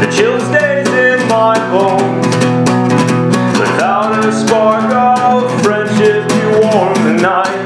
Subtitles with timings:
[0.00, 2.26] the chill stays in my bones.
[3.58, 7.64] Without a spark of friendship to warm the night.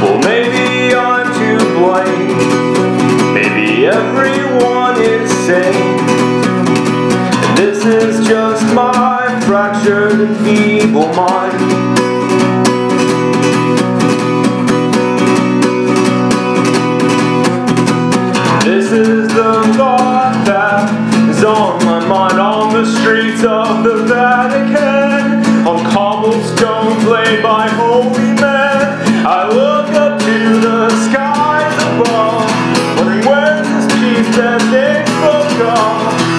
[0.00, 3.34] Well, maybe I'm to blame.
[3.34, 6.05] Maybe everyone is sane.
[10.34, 11.60] Feeble mind.
[18.64, 20.90] This is the thought that
[21.30, 28.32] is on my mind on the streets of the Vatican, on cobblestones laid by holy
[28.34, 29.26] men.
[29.26, 32.44] I look up to the skies above,
[32.98, 36.35] wondering where's this peace that they spoke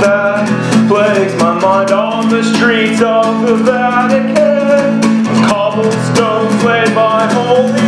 [0.00, 5.00] that plagues my mind on the streets of the Vatican.
[5.48, 7.83] Cobblestones laid by holy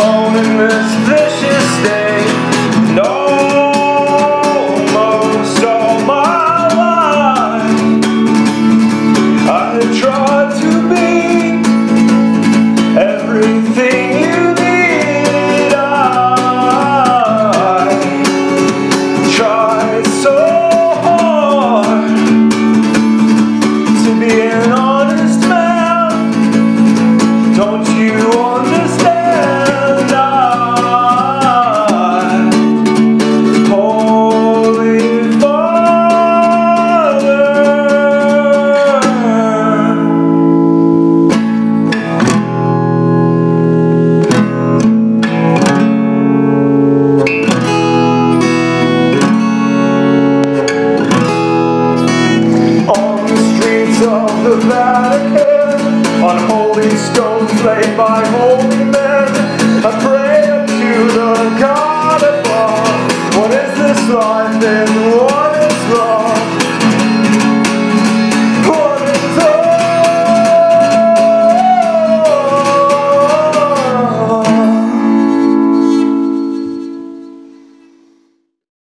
[0.00, 2.32] alone in this vicious state.
[2.94, 3.12] No,
[4.94, 8.04] most all my life.
[9.48, 9.50] I
[10.00, 11.08] tried to be
[12.98, 15.74] everything you need.
[15.74, 15.76] I
[20.22, 20.59] so
[57.64, 59.28] laid by holy men.
[59.84, 63.36] I pray up to the God above.
[63.36, 65.29] What is this life what